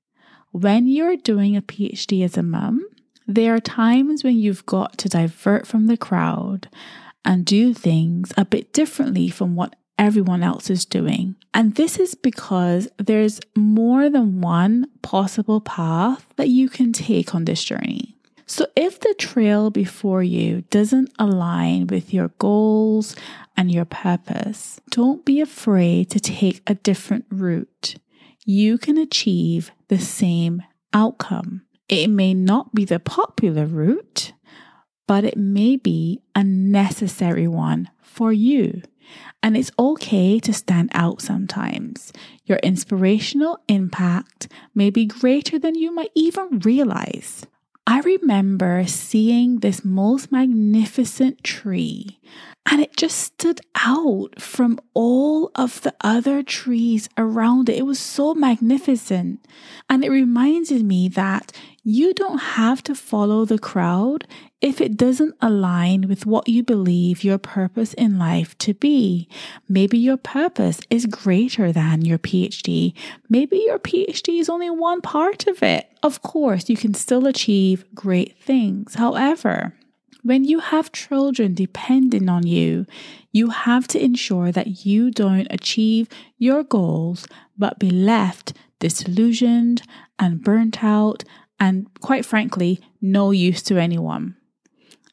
When 0.51 0.87
you're 0.87 1.15
doing 1.15 1.55
a 1.55 1.61
PhD 1.61 2.23
as 2.23 2.35
a 2.35 2.43
mum, 2.43 2.85
there 3.35 3.55
are 3.55 3.59
times 3.59 4.23
when 4.23 4.37
you've 4.37 4.65
got 4.65 4.97
to 4.99 5.09
divert 5.09 5.67
from 5.67 5.87
the 5.87 5.97
crowd 5.97 6.69
and 7.23 7.45
do 7.45 7.73
things 7.73 8.33
a 8.37 8.45
bit 8.45 8.73
differently 8.73 9.29
from 9.29 9.55
what 9.55 9.75
everyone 9.97 10.41
else 10.41 10.69
is 10.69 10.85
doing. 10.85 11.35
And 11.53 11.75
this 11.75 11.99
is 11.99 12.15
because 12.15 12.89
there's 12.97 13.39
more 13.55 14.09
than 14.09 14.41
one 14.41 14.87
possible 15.01 15.61
path 15.61 16.25
that 16.37 16.49
you 16.49 16.69
can 16.69 16.91
take 16.91 17.35
on 17.35 17.45
this 17.45 17.63
journey. 17.63 18.17
So, 18.47 18.65
if 18.75 18.99
the 18.99 19.15
trail 19.17 19.69
before 19.69 20.23
you 20.23 20.63
doesn't 20.71 21.13
align 21.17 21.87
with 21.87 22.13
your 22.13 22.29
goals 22.39 23.15
and 23.55 23.71
your 23.71 23.85
purpose, 23.85 24.81
don't 24.89 25.23
be 25.23 25.39
afraid 25.39 26.09
to 26.09 26.19
take 26.19 26.61
a 26.67 26.75
different 26.75 27.25
route. 27.29 27.95
You 28.43 28.77
can 28.77 28.97
achieve 28.97 29.71
the 29.87 29.99
same 29.99 30.63
outcome. 30.93 31.61
It 31.91 32.07
may 32.09 32.33
not 32.33 32.73
be 32.73 32.85
the 32.85 33.01
popular 33.01 33.65
route, 33.65 34.31
but 35.09 35.25
it 35.25 35.35
may 35.35 35.75
be 35.75 36.21
a 36.33 36.41
necessary 36.41 37.49
one 37.49 37.89
for 38.01 38.31
you. 38.31 38.81
And 39.43 39.57
it's 39.57 39.73
okay 39.77 40.39
to 40.39 40.53
stand 40.53 40.89
out 40.93 41.21
sometimes. 41.21 42.13
Your 42.45 42.59
inspirational 42.59 43.59
impact 43.67 44.47
may 44.73 44.89
be 44.89 45.05
greater 45.05 45.59
than 45.59 45.75
you 45.75 45.93
might 45.93 46.11
even 46.15 46.59
realize. 46.59 47.45
I 47.87 47.99
remember 48.01 48.85
seeing 48.87 49.59
this 49.59 49.83
most 49.83 50.31
magnificent 50.31 51.43
tree 51.43 52.19
and 52.69 52.79
it 52.79 52.95
just 52.95 53.17
stood 53.17 53.59
out 53.75 54.39
from 54.39 54.79
all 54.93 55.49
of 55.55 55.81
the 55.81 55.93
other 56.01 56.43
trees 56.43 57.09
around 57.17 57.69
it. 57.69 57.77
It 57.77 57.85
was 57.85 57.99
so 57.99 58.35
magnificent. 58.35 59.45
And 59.89 60.05
it 60.05 60.11
reminded 60.11 60.85
me 60.85 61.07
that 61.09 61.51
you 61.83 62.13
don't 62.13 62.37
have 62.37 62.83
to 62.83 62.93
follow 62.93 63.45
the 63.45 63.57
crowd 63.57 64.27
if 64.61 64.79
it 64.79 64.95
doesn't 64.95 65.35
align 65.41 66.07
with 66.07 66.25
what 66.25 66.47
you 66.47 66.63
believe 66.63 67.23
your 67.23 67.39
purpose 67.39 67.93
in 67.95 68.19
life 68.19 68.55
to 68.59 68.73
be. 68.75 69.27
Maybe 69.67 69.97
your 69.97 70.17
purpose 70.17 70.79
is 70.89 71.07
greater 71.07 71.71
than 71.71 72.05
your 72.05 72.19
PhD. 72.19 72.93
Maybe 73.27 73.57
your 73.65 73.79
PhD 73.79 74.39
is 74.39 74.49
only 74.49 74.69
one 74.69 75.01
part 75.01 75.47
of 75.47 75.63
it. 75.63 75.89
Of 76.03 76.21
course, 76.21 76.69
you 76.69 76.77
can 76.77 76.93
still 76.93 77.25
achieve 77.25 77.85
great 77.95 78.37
things. 78.37 78.95
However, 78.95 79.73
when 80.23 80.43
you 80.43 80.59
have 80.59 80.91
children 80.91 81.55
depending 81.55 82.29
on 82.29 82.45
you, 82.45 82.85
you 83.31 83.49
have 83.49 83.87
to 83.87 84.03
ensure 84.03 84.51
that 84.51 84.85
you 84.85 85.09
don't 85.09 85.47
achieve 85.49 86.07
your 86.37 86.63
goals 86.63 87.27
but 87.57 87.79
be 87.79 87.89
left 87.89 88.53
disillusioned 88.79 89.83
and 90.19 90.43
burnt 90.43 90.83
out 90.83 91.23
and, 91.59 91.87
quite 92.01 92.25
frankly, 92.25 92.79
no 92.99 93.31
use 93.31 93.61
to 93.61 93.77
anyone. 93.77 94.35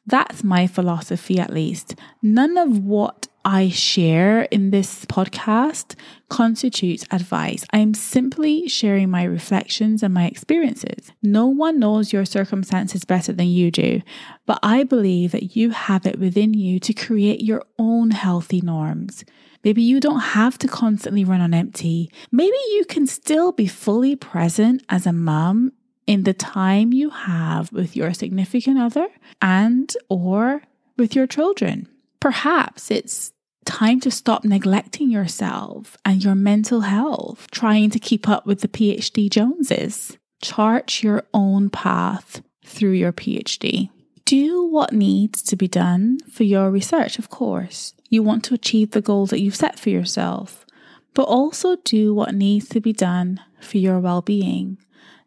That's 0.09 0.43
my 0.43 0.65
philosophy, 0.65 1.39
at 1.39 1.53
least. 1.53 1.95
None 2.23 2.57
of 2.57 2.79
what 2.79 3.27
I 3.45 3.69
share 3.69 4.41
in 4.43 4.71
this 4.71 5.05
podcast 5.05 5.95
constitutes 6.29 7.05
advice. 7.11 7.63
I 7.71 7.79
am 7.79 7.93
simply 7.93 8.67
sharing 8.67 9.11
my 9.11 9.23
reflections 9.23 10.01
and 10.01 10.13
my 10.13 10.25
experiences. 10.25 11.11
No 11.21 11.45
one 11.45 11.79
knows 11.79 12.11
your 12.11 12.25
circumstances 12.25 13.05
better 13.05 13.31
than 13.31 13.47
you 13.47 13.69
do, 13.69 14.01
but 14.47 14.59
I 14.63 14.83
believe 14.83 15.31
that 15.31 15.55
you 15.55 15.69
have 15.69 16.07
it 16.07 16.19
within 16.19 16.55
you 16.55 16.79
to 16.79 16.93
create 16.93 17.41
your 17.41 17.63
own 17.77 18.11
healthy 18.11 18.61
norms. 18.61 19.23
Maybe 19.63 19.83
you 19.83 19.99
don't 19.99 20.21
have 20.21 20.57
to 20.59 20.67
constantly 20.67 21.23
run 21.23 21.41
on 21.41 21.53
empty. 21.53 22.11
Maybe 22.31 22.57
you 22.71 22.85
can 22.87 23.05
still 23.05 23.51
be 23.51 23.67
fully 23.67 24.15
present 24.15 24.83
as 24.89 25.05
a 25.05 25.13
mom 25.13 25.73
in 26.09 26.23
the 26.23 26.33
time 26.33 26.91
you 26.91 27.11
have 27.11 27.71
with 27.71 27.95
your 27.95 28.11
significant 28.15 28.79
other 28.79 29.07
and 29.43 29.95
or 30.09 30.63
with 30.97 31.15
your 31.15 31.27
children. 31.27 31.87
Perhaps 32.19 32.89
it's 32.89 33.31
time 33.63 33.99
to 33.99 34.09
stop 34.09 34.43
neglecting 34.43 35.11
yourself 35.11 35.95
and 36.03 36.23
your 36.23 36.33
mental 36.33 36.81
health, 36.81 37.45
trying 37.51 37.91
to 37.91 37.99
keep 37.99 38.27
up 38.27 38.47
with 38.47 38.61
the 38.61 38.67
PhD 38.67 39.29
Joneses. 39.29 40.17
Chart 40.41 41.03
your 41.03 41.25
own 41.31 41.69
path 41.69 42.41
through 42.65 42.93
your 42.93 43.13
PhD. 43.13 43.91
Do 44.25 44.63
what 44.63 44.91
needs 44.91 45.43
to 45.43 45.55
be 45.55 45.67
done 45.67 46.17
for 46.31 46.43
your 46.43 46.71
research, 46.71 47.19
of 47.19 47.29
course. 47.29 47.93
You 48.09 48.23
want 48.23 48.43
to 48.45 48.55
achieve 48.55 48.91
the 48.91 49.01
goals 49.01 49.29
that 49.29 49.41
you've 49.41 49.55
set 49.55 49.79
for 49.79 49.91
yourself, 49.91 50.65
but 51.13 51.25
also 51.25 51.75
do 51.83 52.15
what 52.15 52.33
needs 52.33 52.67
to 52.69 52.81
be 52.81 52.93
done 52.93 53.41
for 53.61 53.77
your 53.77 53.99
well 53.99 54.23
being. 54.23 54.79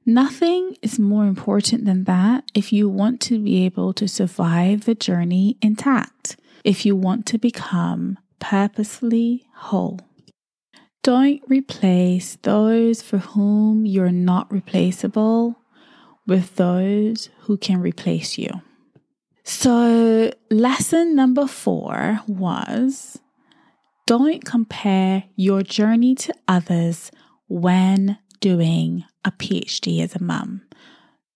Nothing 0.04 0.76
is 0.82 0.98
more 0.98 1.26
important 1.26 1.84
than 1.84 2.04
that 2.04 2.44
if 2.54 2.72
you 2.72 2.88
want 2.88 3.20
to 3.22 3.38
be 3.38 3.64
able 3.64 3.92
to 3.94 4.08
survive 4.08 4.84
the 4.84 4.96
journey 4.96 5.56
intact, 5.62 6.36
if 6.64 6.84
you 6.84 6.96
want 6.96 7.24
to 7.26 7.38
become 7.38 8.18
purposefully 8.40 9.44
whole. 9.54 10.00
Don't 11.04 11.40
replace 11.48 12.36
those 12.42 13.00
for 13.02 13.18
whom 13.18 13.86
you're 13.86 14.10
not 14.10 14.50
replaceable 14.52 15.56
with 16.26 16.56
those 16.56 17.28
who 17.42 17.56
can 17.56 17.80
replace 17.80 18.38
you. 18.38 18.50
So, 19.44 20.32
lesson 20.50 21.16
number 21.16 21.46
four 21.46 22.20
was 22.26 23.18
don't 24.06 24.44
compare 24.44 25.24
your 25.36 25.62
journey 25.62 26.14
to 26.16 26.34
others 26.46 27.10
when 27.48 28.18
doing 28.40 29.04
a 29.24 29.32
PhD 29.32 30.02
as 30.02 30.14
a 30.14 30.22
mum. 30.22 30.62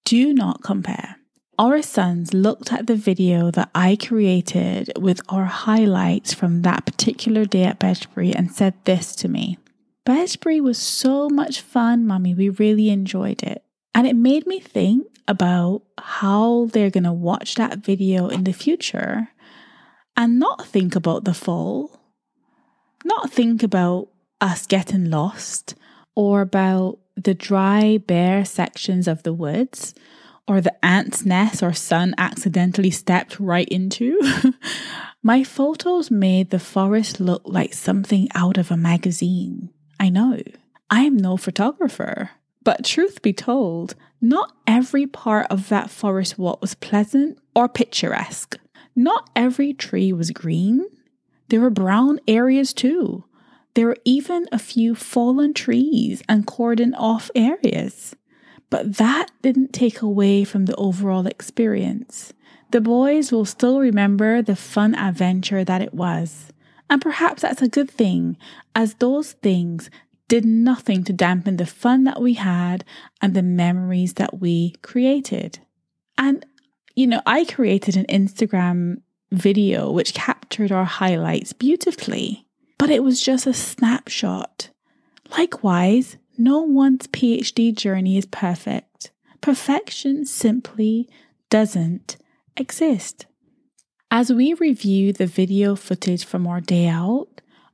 Do 0.05 0.33
not 0.33 0.63
compare. 0.63 1.17
Our 1.59 1.81
sons 1.81 2.35
looked 2.35 2.73
at 2.73 2.87
the 2.87 2.97
video 2.97 3.51
that 3.51 3.71
I 3.75 3.97
created 3.97 4.93
with 4.99 5.21
our 5.31 5.47
highlights 5.47 6.35
from 6.35 6.63
that 6.63 6.85
particular 6.85 7.47
day 7.47 7.65
at 7.65 7.79
Bedgebury 7.79 8.35
and 8.35 8.53
said 8.53 8.75
this 8.85 9.17
to 9.17 9.29
me 9.29 9.59
Bedgebury 10.05 10.61
was 10.61 10.79
so 10.79 11.29
much 11.29 11.61
fun, 11.61 12.07
mummy. 12.07 12.35
We 12.35 12.51
really 12.51 12.91
enjoyed 12.91 13.43
it. 13.43 13.65
And 13.95 14.07
it 14.07 14.15
made 14.15 14.47
me 14.47 14.61
think 14.61 15.07
about 15.27 15.83
how 15.99 16.69
they're 16.73 16.91
going 16.91 17.05
to 17.05 17.13
watch 17.13 17.55
that 17.57 17.79
video 17.79 18.29
in 18.29 18.45
the 18.45 18.53
future 18.53 19.29
and 20.17 20.39
not 20.39 20.67
think 20.67 20.95
about 20.95 21.25
the 21.25 21.35
fall, 21.35 21.99
not 23.05 23.33
think 23.33 23.63
about 23.63 24.09
us 24.41 24.67
getting 24.67 25.11
lost 25.11 25.75
or 26.15 26.41
about 26.41 26.99
the 27.17 27.35
dry, 27.35 27.99
bare 27.99 28.45
sections 28.45 29.09
of 29.09 29.23
the 29.23 29.33
woods 29.33 29.95
or 30.49 30.61
the 30.61 30.85
ant's 30.85 31.25
nest 31.25 31.63
our 31.63 31.73
son 31.73 32.15
accidentally 32.19 32.91
stepped 32.91 33.41
right 33.41 33.69
into. 33.69 34.21
My 35.23 35.43
photos 35.43 36.11
made 36.11 36.51
the 36.51 36.61
forest 36.61 37.19
look 37.19 37.43
like 37.45 37.75
something 37.75 38.29
out 38.35 38.59
of 38.59 38.71
a 38.71 38.77
magazine. 38.77 39.71
I 39.99 40.09
know. 40.09 40.41
I 40.89 41.01
am 41.01 41.17
no 41.17 41.37
photographer. 41.37 42.31
But 42.63 42.85
truth 42.85 43.23
be 43.23 43.33
told, 43.33 43.95
not 44.21 44.55
every 44.67 45.07
part 45.07 45.47
of 45.51 45.69
that 45.69 45.91
forest 45.91 46.39
walk 46.39 46.61
was 46.61 46.75
pleasant 46.75 47.39
or 47.55 47.69
picturesque. 47.69 48.59
Not 48.95 49.29
every 49.35 49.73
tree 49.73 50.13
was 50.13 50.31
green. 50.31 50.87
There 51.49 51.61
were 51.61 51.71
brown 51.71 52.19
areas 52.27 52.73
too. 52.73 53.25
There 53.77 53.89
were 53.89 53.99
even 54.07 54.47
a 54.51 54.59
few 54.59 54.95
fallen 54.95 55.53
trees 55.53 56.23
and 56.31 56.47
cordoned 56.47 56.95
off 56.97 57.31
areas. 57.35 58.17
But 58.71 58.97
that 58.97 59.31
didn't 59.43 59.75
take 59.75 60.01
away 60.01 60.45
from 60.45 60.65
the 60.65 60.75
overall 60.77 61.27
experience. 61.27 62.33
The 62.71 62.81
boys 62.81 63.31
will 63.31 63.45
still 63.45 63.79
remember 63.79 64.41
the 64.41 64.57
fun 64.57 64.95
adventure 64.95 65.63
that 65.63 65.83
it 65.83 65.93
was. 65.93 66.55
And 66.89 67.03
perhaps 67.03 67.43
that's 67.43 67.61
a 67.61 67.69
good 67.69 67.91
thing, 67.91 68.39
as 68.75 68.95
those 68.95 69.33
things 69.33 69.91
did 70.27 70.47
nothing 70.47 71.05
to 71.05 71.13
dampen 71.13 71.59
the 71.59 71.67
fun 71.67 72.05
that 72.05 72.23
we 72.23 72.33
had 72.33 72.83
and 73.21 73.35
the 73.35 73.43
memories 73.43 74.15
that 74.15 74.41
we 74.41 74.71
created. 74.81 75.59
And, 76.17 76.47
you 76.95 77.07
know, 77.07 77.21
I 77.27 77.45
created 77.45 77.95
an 77.99 78.07
Instagram 78.07 79.03
video 79.31 79.91
which 79.91 80.15
captured 80.15 80.73
our 80.73 80.87
highlights 80.87 81.53
beautifully, 81.53 82.46
but 82.79 82.91
it 82.91 83.03
was 83.03 83.21
just 83.21 83.47
a 83.47 83.55
snapshot. 83.55 84.71
Likewise, 85.37 86.17
no 86.39 86.61
one's 86.61 87.07
PhD 87.09 87.75
journey 87.75 88.17
is 88.17 88.27
perfect. 88.27 89.11
Perfection 89.41 90.25
simply 90.25 91.09
doesn't 91.51 92.17
exist. 92.57 93.27
As 94.11 94.33
we 94.33 94.55
review 94.55 95.13
the 95.13 95.27
video 95.27 95.77
footage 95.77 96.25
from 96.25 96.47
our 96.47 96.61
day 96.61 96.89
out, 96.89 97.29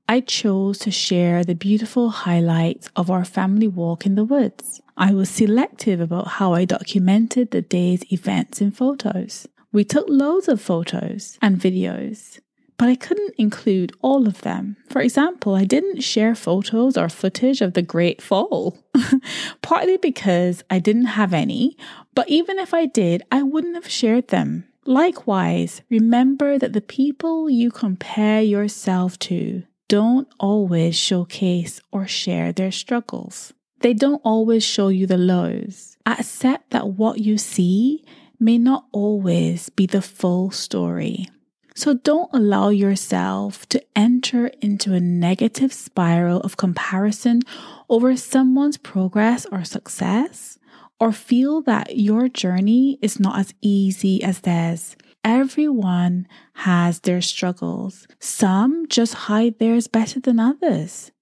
I 0.09 0.21
chose 0.21 0.79
to 0.81 0.91
share 0.91 1.45
the 1.45 1.55
beautiful 1.55 2.11
highlights 2.11 2.89
of 2.97 3.11
our 3.11 3.25
family 3.25 3.69
walk 3.69 4.05
in 4.05 4.15
the 4.15 4.25
woods. 4.25 4.81
I 4.97 5.15
was 5.15 5.31
selective 5.31 6.01
about 6.01 6.29
how 6.29 6.53
I 6.53 6.65
documented 6.65 7.51
the 7.51 7.63
day's 7.63 8.05
events 8.13 8.61
in 8.61 8.73
photos. 8.73 9.47
We 9.73 9.85
took 9.85 10.07
loads 10.09 10.49
of 10.49 10.61
photos 10.61 11.39
and 11.41 11.59
videos, 11.59 12.41
but 12.83 12.89
I 12.89 12.97
couldn't 12.97 13.37
include 13.39 13.93
all 14.03 14.27
of 14.27 14.41
them. 14.41 14.77
For 14.91 15.01
example, 15.01 15.55
I 15.55 15.63
didn't 15.63 16.01
share 16.01 16.35
photos 16.35 16.97
or 16.97 17.09
footage 17.09 17.61
of 17.61 17.75
the 17.75 17.81
Great 17.81 18.21
Fall, 18.21 18.77
partly 19.63 19.99
because 19.99 20.65
I 20.69 20.81
didn't 20.81 21.15
have 21.15 21.33
any, 21.33 21.77
but 22.13 22.29
even 22.29 22.59
if 22.59 22.75
I 22.75 22.87
did, 22.87 23.23
I 23.31 23.45
wouldn't 23.45 23.77
have 23.77 23.89
shared 23.89 24.29
them. 24.29 24.65
Likewise, 24.85 25.83
remember 25.91 26.59
that 26.59 26.73
the 26.73 26.81
people 26.81 27.49
you 27.49 27.71
compare 27.71 28.43
yourself 28.43 29.17
to 29.31 29.63
don't 29.87 30.27
always 30.41 30.97
showcase 30.97 31.81
or 31.93 32.09
share 32.09 32.51
their 32.53 32.73
struggles. 32.73 33.53
They 33.79 33.95
don't 33.95 34.23
always 34.25 34.65
show 34.65 34.89
you 34.89 35.07
the 35.07 35.19
lows. 35.19 35.97
Accept 36.05 36.71
that 36.71 36.89
what 36.89 37.21
you 37.21 37.39
see 37.39 38.05
may 38.41 38.59
not 38.59 38.87
always 38.91 39.69
be 39.69 39.87
the 39.87 40.03
full 40.03 40.51
story. 40.51 41.29
So 41.75 41.95
don't 41.95 42.31
allow 42.33 42.69
yourself 42.69 43.69
to 43.71 43.83
enter 43.97 44.49
into 44.61 44.95
a 44.95 45.01
negative 45.01 45.73
spiral 45.73 46.41
of 46.41 46.57
comparison 46.57 47.43
over 47.89 48.17
someone's 48.17 48.77
progress 48.77 49.47
or 49.51 49.65
success, 49.65 50.59
or 51.01 51.13
feel 51.13 51.63
that 51.63 51.97
your 51.97 52.29
journey 52.29 52.99
is 53.03 53.19
not 53.19 53.39
as 53.39 53.55
easy 53.61 54.23
as 54.23 54.41
theirs. 54.41 54.97
Everyone 55.25 56.27
has 56.55 57.01
their 57.01 57.23
struggles. 57.23 58.07
Some 58.19 58.87
just 58.89 59.15
hide 59.15 59.59
theirs 59.59 59.87
better 59.87 60.21
than 60.21 60.41
others. 60.41 61.13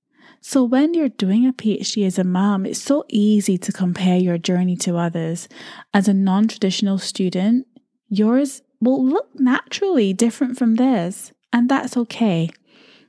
So, 0.43 0.65
when 0.65 0.95
you're 0.95 1.11
doing 1.11 1.47
a 1.47 1.53
PhD 1.53 2.07
as 2.07 2.19
a 2.19 2.25
mom, 2.25 2.65
it's 2.65 2.81
so 2.81 3.05
easy 3.11 3.59
to 3.59 3.73
compare 3.73 4.17
your 4.17 4.39
journey 4.39 4.75
to 4.77 4.97
others. 4.97 5.49
As 5.93 6.09
a 6.09 6.15
non 6.15 6.49
traditional 6.49 6.97
student, 6.97 7.67
yours 8.09 8.63
will 8.81 9.05
look 9.05 9.29
naturally 9.35 10.13
different 10.13 10.59
from 10.59 10.77
theirs, 10.77 11.33
and 11.53 11.69
that's 11.69 11.97
okay. 11.97 12.51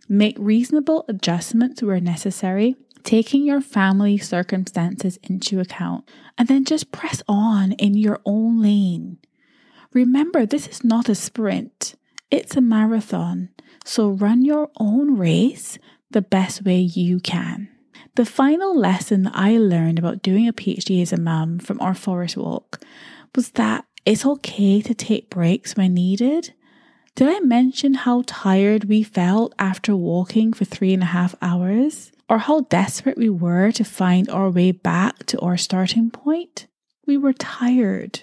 Make 0.10 0.36
reasonable 0.38 1.06
adjustments 1.08 1.82
where 1.82 2.02
necessary, 2.02 2.76
taking 3.04 3.46
your 3.46 3.62
family 3.62 4.18
circumstances 4.18 5.18
into 5.24 5.60
account, 5.60 6.10
and 6.38 6.48
then 6.48 6.66
just 6.66 6.92
press 6.92 7.24
on 7.28 7.72
in 7.74 7.96
your 7.96 8.20
own 8.26 8.62
lane. 8.62 9.18
Remember, 9.94 10.46
this 10.46 10.68
is 10.68 10.84
not 10.84 11.10
a 11.10 11.16
sprint, 11.16 11.96
it's 12.30 12.56
a 12.56 12.62
marathon. 12.62 13.50
So 13.84 14.10
run 14.10 14.46
your 14.46 14.70
own 14.80 15.18
race 15.18 15.78
the 16.12 16.22
best 16.22 16.64
way 16.64 16.80
you 16.80 17.20
can. 17.20 17.70
The 18.16 18.26
final 18.26 18.78
lesson 18.78 19.30
I 19.34 19.58
learned 19.58 19.98
about 19.98 20.22
doing 20.22 20.48
a 20.48 20.54
PhD 20.54 21.02
as 21.02 21.14
a 21.14 21.20
mum 21.20 21.60
from 21.60 21.80
our 21.82 21.94
forest 21.94 22.38
walk 22.38 22.82
was 23.36 23.52
that 23.52 23.86
it's 24.06 24.26
okay 24.26 24.82
to 24.82 24.94
take 24.94 25.30
breaks 25.30 25.76
when 25.76 25.94
needed. 25.94 26.54
Did 27.16 27.28
I 27.28 27.40
mention 27.42 27.94
how 27.94 28.24
tired 28.26 28.86
we 28.86 29.04
felt 29.04 29.54
after 29.60 29.96
walking 29.96 30.54
for 30.54 30.66
three 30.66 30.94
and 30.94 31.04
a 31.04 31.08
half 31.08 31.36
hours? 31.42 32.12
Or 32.30 32.38
how 32.38 32.62
desperate 32.62 33.18
we 33.18 33.30
were 33.30 33.72
to 33.74 33.84
find 33.84 34.30
our 34.30 34.50
way 34.50 34.72
back 34.72 35.26
to 35.28 35.40
our 35.40 35.58
starting 35.58 36.10
point? 36.10 36.68
We 37.06 37.18
were 37.18 37.34
tired. 37.34 38.22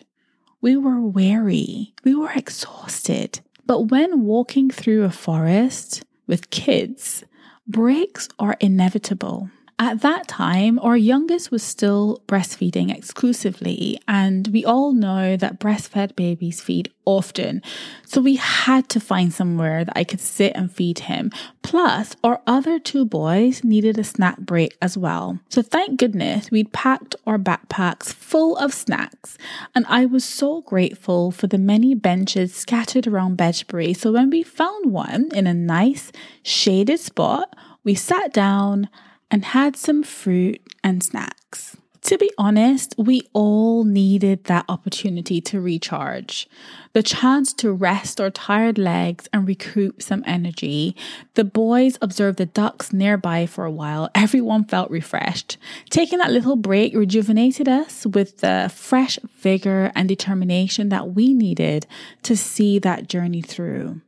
We 0.60 0.76
were 0.76 1.00
weary. 1.00 1.94
We 2.04 2.14
were 2.14 2.32
exhausted. 2.34 3.40
But 3.66 3.90
when 3.90 4.24
walking 4.24 4.70
through 4.70 5.04
a 5.04 5.10
forest 5.10 6.04
with 6.26 6.50
kids, 6.50 7.22
breaks 7.66 8.28
are 8.38 8.56
inevitable. 8.60 9.50
At 9.80 10.00
that 10.00 10.26
time, 10.26 10.80
our 10.80 10.96
youngest 10.96 11.52
was 11.52 11.62
still 11.62 12.20
breastfeeding 12.26 12.92
exclusively, 12.92 14.00
and 14.08 14.48
we 14.48 14.64
all 14.64 14.92
know 14.92 15.36
that 15.36 15.60
breastfed 15.60 16.16
babies 16.16 16.60
feed 16.60 16.90
often. 17.04 17.62
So 18.04 18.20
we 18.20 18.36
had 18.36 18.88
to 18.88 18.98
find 18.98 19.32
somewhere 19.32 19.84
that 19.84 19.96
I 19.96 20.02
could 20.02 20.20
sit 20.20 20.52
and 20.56 20.70
feed 20.70 20.98
him. 21.00 21.30
Plus, 21.62 22.16
our 22.24 22.40
other 22.44 22.80
two 22.80 23.04
boys 23.04 23.62
needed 23.62 23.98
a 23.98 24.04
snack 24.04 24.38
break 24.38 24.76
as 24.82 24.98
well. 24.98 25.38
So 25.48 25.62
thank 25.62 26.00
goodness 26.00 26.50
we'd 26.50 26.72
packed 26.72 27.14
our 27.24 27.38
backpacks 27.38 28.12
full 28.12 28.56
of 28.56 28.74
snacks, 28.74 29.38
and 29.76 29.86
I 29.88 30.06
was 30.06 30.24
so 30.24 30.62
grateful 30.62 31.30
for 31.30 31.46
the 31.46 31.56
many 31.56 31.94
benches 31.94 32.52
scattered 32.52 33.06
around 33.06 33.36
Bedgebury. 33.36 33.94
So 33.94 34.10
when 34.10 34.28
we 34.30 34.42
found 34.42 34.90
one 34.90 35.28
in 35.32 35.46
a 35.46 35.54
nice 35.54 36.10
shaded 36.42 36.98
spot, 36.98 37.54
we 37.84 37.94
sat 37.94 38.32
down 38.32 38.88
and 39.30 39.44
had 39.44 39.76
some 39.76 40.02
fruit 40.02 40.60
and 40.82 41.02
snacks. 41.02 41.76
To 42.02 42.16
be 42.16 42.30
honest, 42.38 42.94
we 42.96 43.22
all 43.34 43.84
needed 43.84 44.44
that 44.44 44.64
opportunity 44.68 45.40
to 45.42 45.60
recharge. 45.60 46.48
The 46.94 47.02
chance 47.02 47.52
to 47.54 47.70
rest 47.70 48.20
our 48.20 48.30
tired 48.30 48.78
legs 48.78 49.28
and 49.32 49.46
recoup 49.46 50.00
some 50.00 50.24
energy. 50.26 50.96
The 51.34 51.44
boys 51.44 51.98
observed 52.00 52.38
the 52.38 52.46
ducks 52.46 52.92
nearby 52.92 53.44
for 53.46 53.64
a 53.64 53.70
while. 53.70 54.08
Everyone 54.14 54.64
felt 54.64 54.90
refreshed. 54.90 55.58
Taking 55.90 56.18
that 56.20 56.32
little 56.32 56.56
break 56.56 56.94
rejuvenated 56.94 57.68
us 57.68 58.06
with 58.06 58.38
the 58.38 58.72
fresh 58.74 59.18
vigor 59.36 59.92
and 59.94 60.08
determination 60.08 60.88
that 60.88 61.14
we 61.14 61.34
needed 61.34 61.86
to 62.22 62.36
see 62.36 62.78
that 62.78 63.08
journey 63.08 63.42
through. 63.42 64.00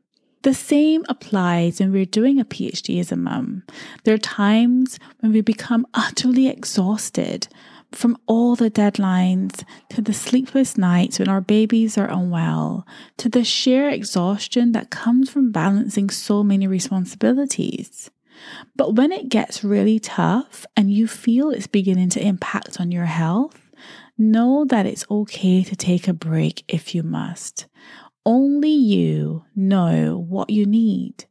The 0.43 0.55
same 0.55 1.05
applies 1.09 1.81
when 1.81 1.93
we're 1.93 2.07
doing 2.07 2.41
a 2.41 2.47
PhD 2.47 2.99
as 2.99 3.13
a 3.13 3.17
mum. 3.17 3.63
There 4.05 4.15
are 4.15 4.19
times 4.19 4.99
when 5.21 5.33
we 5.33 5.43
become 5.43 5.87
utterly 5.93 6.49
exhausted 6.49 7.49
from 7.93 8.17
all 8.27 8.57
the 8.57 8.71
deadlines 8.71 9.65
to 9.91 10.01
the 10.01 10.15
sleepless 10.15 10.79
nights 10.79 11.19
when 11.19 11.29
our 11.29 11.41
babies 11.41 11.99
are 11.99 12.11
unwell 12.11 12.87
to 13.19 13.29
the 13.29 13.45
sheer 13.45 13.91
exhaustion 13.91 14.73
that 14.73 14.91
comes 14.91 15.29
from 15.29 15.53
balancing 15.53 16.09
so 16.09 16.43
many 16.43 16.67
responsibilities. 16.67 18.11
But 18.75 18.95
when 18.95 19.13
it 19.13 19.29
gets 19.29 19.63
really 19.63 19.99
tough 19.99 20.65
and 20.77 20.91
you 20.91 21.07
feel 21.07 21.51
it's 21.51 21.67
beginning 21.67 22.09
to 22.11 22.25
impact 22.25 22.81
on 22.81 22.91
your 22.91 23.05
health, 23.05 23.71
know 24.17 24.65
that 24.67 24.87
it's 24.87 25.05
okay 25.11 25.63
to 25.65 25.77
take 25.77 26.09
a 26.09 26.15
break 26.15 26.65
if 26.69 26.95
you 26.95 27.03
must. 27.03 27.67
Only 28.27 28.71
you 28.71 29.45
know 29.57 30.25
what 30.29 30.51
you 30.51 30.67
need. 30.67 31.25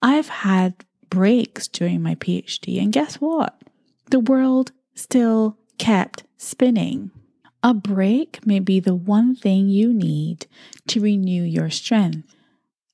I've 0.00 0.28
had 0.28 0.84
breaks 1.10 1.66
during 1.68 2.02
my 2.02 2.14
PhD, 2.14 2.80
and 2.80 2.92
guess 2.92 3.16
what? 3.16 3.60
The 4.10 4.20
world 4.20 4.72
still 4.94 5.58
kept 5.78 6.24
spinning. 6.36 7.10
A 7.62 7.74
break 7.74 8.46
may 8.46 8.60
be 8.60 8.80
the 8.80 8.94
one 8.94 9.34
thing 9.34 9.68
you 9.68 9.92
need 9.92 10.46
to 10.86 11.00
renew 11.00 11.42
your 11.42 11.68
strength. 11.68 12.34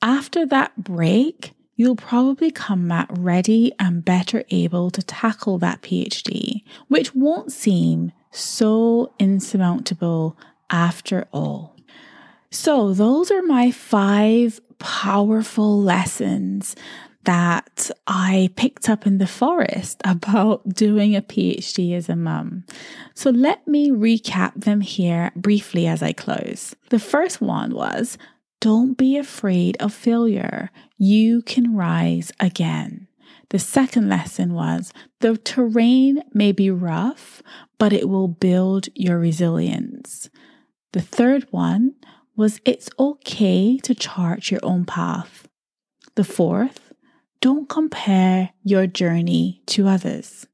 After 0.02 0.44
that 0.46 0.76
break, 0.82 1.52
you'll 1.76 1.96
probably 1.96 2.50
come 2.50 2.88
back 2.88 3.08
ready 3.10 3.72
and 3.78 4.04
better 4.04 4.44
able 4.50 4.90
to 4.90 5.02
tackle 5.02 5.58
that 5.58 5.82
PhD, 5.82 6.62
which 6.88 7.14
won't 7.14 7.52
seem 7.52 8.12
so 8.32 9.12
insurmountable 9.18 10.36
after 10.70 11.28
all. 11.32 11.75
So, 12.50 12.92
those 12.92 13.30
are 13.30 13.42
my 13.42 13.70
five 13.70 14.60
powerful 14.78 15.80
lessons 15.80 16.76
that 17.26 17.90
I 18.06 18.50
picked 18.54 18.88
up 18.88 19.04
in 19.04 19.18
the 19.18 19.26
forest 19.26 20.00
about 20.04 20.68
doing 20.74 21.14
a 21.14 21.22
PhD 21.22 21.94
as 21.94 22.08
a 22.08 22.16
mum. 22.16 22.64
So 23.14 23.30
let 23.30 23.66
me 23.66 23.90
recap 23.90 24.64
them 24.64 24.80
here 24.80 25.32
briefly 25.34 25.86
as 25.86 26.02
I 26.02 26.12
close. 26.12 26.74
The 26.90 27.00
first 27.00 27.40
one 27.40 27.74
was 27.74 28.16
don't 28.60 28.96
be 28.96 29.16
afraid 29.16 29.76
of 29.80 29.92
failure. 29.92 30.70
You 30.96 31.42
can 31.42 31.76
rise 31.76 32.32
again. 32.40 33.08
The 33.50 33.58
second 33.58 34.08
lesson 34.08 34.54
was 34.54 34.92
the 35.20 35.36
terrain 35.36 36.22
may 36.32 36.52
be 36.52 36.70
rough, 36.70 37.42
but 37.78 37.92
it 37.92 38.08
will 38.08 38.28
build 38.28 38.88
your 38.94 39.18
resilience. 39.18 40.30
The 40.92 41.02
third 41.02 41.46
one 41.50 41.94
was 42.36 42.60
it's 42.64 42.90
okay 42.98 43.78
to 43.78 43.94
chart 43.94 44.50
your 44.50 44.60
own 44.62 44.84
path. 44.84 45.48
The 46.14 46.24
fourth, 46.24 46.92
don't 47.40 47.68
compare 47.68 48.50
your 48.62 48.86
journey 48.86 49.62
to 49.66 49.88
others. 49.88 50.46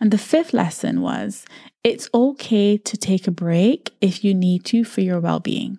And 0.00 0.10
the 0.10 0.18
fifth 0.18 0.52
lesson 0.52 1.00
was 1.00 1.44
it's 1.82 2.08
okay 2.14 2.76
to 2.76 2.96
take 2.96 3.26
a 3.26 3.32
break 3.32 3.94
if 4.00 4.22
you 4.22 4.34
need 4.34 4.64
to 4.66 4.84
for 4.84 5.00
your 5.00 5.20
well 5.20 5.40
being. 5.40 5.78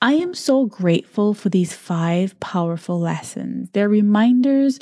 I 0.00 0.12
am 0.14 0.34
so 0.34 0.66
grateful 0.66 1.32
for 1.32 1.48
these 1.48 1.72
five 1.72 2.38
powerful 2.38 3.00
lessons. 3.00 3.70
They're 3.72 3.88
reminders 3.88 4.78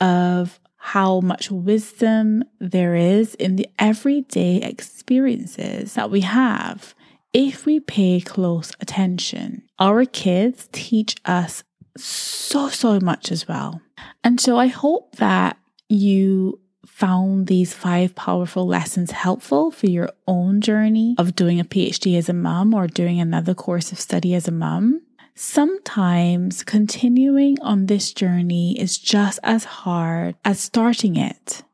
of 0.00 0.58
how 0.76 1.20
much 1.20 1.50
wisdom 1.50 2.44
there 2.58 2.94
is 2.94 3.34
in 3.36 3.56
the 3.56 3.68
everyday 3.78 4.56
experiences 4.56 5.94
that 5.94 6.10
we 6.10 6.20
have 6.22 6.94
if 7.34 7.66
we 7.66 7.80
pay 7.80 8.20
close 8.20 8.72
attention. 8.80 9.62
Our 9.78 10.06
kids 10.06 10.68
teach 10.72 11.16
us 11.24 11.64
so, 11.96 12.68
so 12.68 13.00
much 13.00 13.30
as 13.30 13.46
well. 13.46 13.82
And 14.22 14.40
so 14.40 14.56
I 14.58 14.68
hope 14.68 15.16
that 15.16 15.58
you 15.88 16.60
found 16.86 17.48
these 17.48 17.74
five 17.74 18.14
powerful 18.14 18.66
lessons 18.66 19.10
helpful 19.10 19.70
for 19.72 19.86
your 19.86 20.10
own 20.28 20.60
journey 20.60 21.16
of 21.18 21.34
doing 21.34 21.58
a 21.58 21.64
PhD 21.64 22.16
as 22.16 22.28
a 22.28 22.32
mum 22.32 22.72
or 22.72 22.86
doing 22.86 23.20
another 23.20 23.52
course 23.52 23.90
of 23.90 23.98
study 23.98 24.34
as 24.34 24.46
a 24.46 24.52
mum. 24.52 25.02
Sometimes 25.34 26.62
continuing 26.62 27.60
on 27.60 27.86
this 27.86 28.12
journey 28.12 28.78
is 28.78 28.96
just 28.96 29.40
as 29.42 29.64
hard 29.64 30.36
as 30.44 30.60
starting 30.60 31.16
it. 31.16 31.64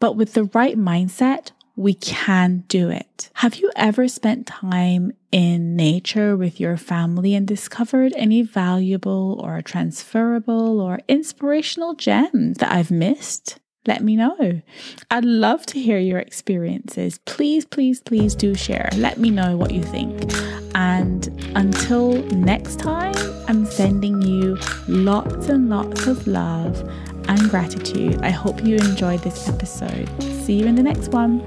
But 0.00 0.16
with 0.16 0.34
the 0.34 0.44
right 0.44 0.76
mindset, 0.76 1.52
we 1.76 1.94
can 1.94 2.64
do 2.68 2.88
it. 2.88 3.30
Have 3.34 3.56
you 3.56 3.70
ever 3.76 4.08
spent 4.08 4.46
time 4.46 5.12
in 5.30 5.76
nature 5.76 6.36
with 6.36 6.58
your 6.58 6.76
family 6.76 7.34
and 7.34 7.46
discovered 7.46 8.14
any 8.16 8.42
valuable 8.42 9.38
or 9.44 9.60
transferable 9.60 10.80
or 10.80 11.00
inspirational 11.06 11.94
gems 11.94 12.58
that 12.58 12.72
I've 12.72 12.90
missed? 12.90 13.60
let 13.86 14.02
me 14.02 14.16
know. 14.16 14.62
I'd 15.10 15.24
love 15.24 15.64
to 15.66 15.80
hear 15.80 15.98
your 15.98 16.18
experiences. 16.18 17.18
Please, 17.24 17.64
please, 17.64 18.00
please 18.00 18.34
do 18.34 18.54
share. 18.54 18.88
Let 18.96 19.18
me 19.18 19.30
know 19.30 19.56
what 19.56 19.70
you 19.70 19.82
think. 19.82 20.32
And 20.74 21.28
until 21.54 22.22
next 22.32 22.78
time, 22.78 23.14
I'm 23.48 23.64
sending 23.64 24.22
you 24.22 24.58
lots 24.88 25.48
and 25.48 25.68
lots 25.68 26.06
of 26.06 26.26
love 26.26 26.82
and 27.28 27.50
gratitude. 27.50 28.20
I 28.22 28.30
hope 28.30 28.64
you 28.64 28.76
enjoyed 28.76 29.20
this 29.20 29.48
episode. 29.48 30.08
See 30.44 30.54
you 30.54 30.66
in 30.66 30.74
the 30.74 30.82
next 30.82 31.08
one. 31.08 31.46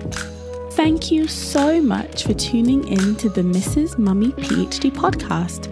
Thank 0.71 1.11
you 1.11 1.27
so 1.27 1.81
much 1.81 2.23
for 2.23 2.33
tuning 2.33 2.87
in 2.87 3.15
to 3.17 3.29
the 3.29 3.41
Mrs. 3.41 3.97
Mummy 3.97 4.29
PhD 4.29 4.91
podcast. 4.91 5.67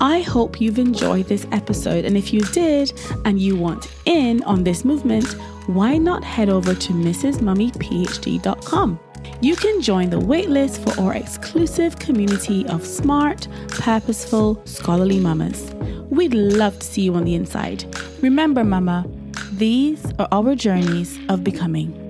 I 0.00 0.20
hope 0.20 0.60
you've 0.60 0.78
enjoyed 0.78 1.26
this 1.26 1.46
episode, 1.52 2.04
and 2.04 2.16
if 2.16 2.32
you 2.32 2.40
did 2.40 2.92
and 3.24 3.40
you 3.40 3.56
want 3.56 3.90
in 4.04 4.42
on 4.44 4.64
this 4.64 4.84
movement, 4.84 5.26
why 5.66 5.98
not 5.98 6.24
head 6.24 6.48
over 6.48 6.74
to 6.74 6.92
mrsmummyphd.com? 6.92 9.00
You 9.40 9.54
can 9.54 9.80
join 9.80 10.10
the 10.10 10.20
waitlist 10.20 10.82
for 10.82 11.00
our 11.00 11.14
exclusive 11.14 11.98
community 11.98 12.66
of 12.66 12.84
smart, 12.84 13.46
purposeful, 13.68 14.60
scholarly 14.64 15.20
mamas. 15.20 15.72
We'd 16.10 16.34
love 16.34 16.80
to 16.80 16.86
see 16.86 17.02
you 17.02 17.14
on 17.14 17.24
the 17.24 17.36
inside. 17.36 17.84
Remember, 18.22 18.64
mama, 18.64 19.06
these 19.58 20.04
are 20.20 20.28
our 20.30 20.54
journeys 20.54 21.18
of 21.28 21.42
becoming. 21.42 22.07